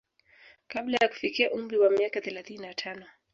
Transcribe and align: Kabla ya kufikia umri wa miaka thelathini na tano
Kabla 0.67 0.97
ya 1.01 1.07
kufikia 1.07 1.51
umri 1.51 1.77
wa 1.77 1.89
miaka 1.89 2.21
thelathini 2.21 2.67
na 2.67 2.73
tano 2.73 3.05